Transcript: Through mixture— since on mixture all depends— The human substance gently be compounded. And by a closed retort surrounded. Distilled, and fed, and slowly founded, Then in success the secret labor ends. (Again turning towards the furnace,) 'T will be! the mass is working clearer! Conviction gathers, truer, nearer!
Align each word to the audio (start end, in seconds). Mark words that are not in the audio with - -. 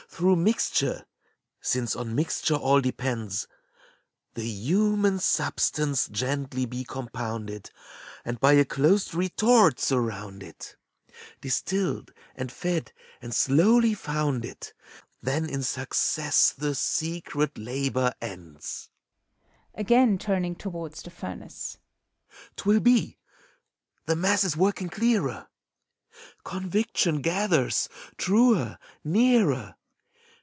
Through 0.13 0.35
mixture— 0.35 1.05
since 1.73 1.95
on 1.95 2.13
mixture 2.13 2.53
all 2.53 2.79
depends— 2.79 3.47
The 4.35 4.43
human 4.45 5.17
substance 5.17 6.07
gently 6.09 6.67
be 6.67 6.83
compounded. 6.83 7.71
And 8.23 8.39
by 8.39 8.53
a 8.53 8.65
closed 8.65 9.15
retort 9.15 9.79
surrounded. 9.79 10.75
Distilled, 11.39 12.13
and 12.35 12.51
fed, 12.51 12.91
and 13.19 13.33
slowly 13.33 13.95
founded, 13.95 14.73
Then 15.23 15.49
in 15.49 15.63
success 15.63 16.51
the 16.51 16.75
secret 16.75 17.57
labor 17.57 18.13
ends. 18.21 18.91
(Again 19.73 20.19
turning 20.19 20.53
towards 20.55 21.01
the 21.01 21.09
furnace,) 21.09 21.79
'T 22.57 22.63
will 22.67 22.79
be! 22.81 23.17
the 24.05 24.15
mass 24.17 24.43
is 24.43 24.55
working 24.57 24.89
clearer! 24.89 25.47
Conviction 26.43 27.21
gathers, 27.23 27.89
truer, 28.19 28.77
nearer! 29.03 29.77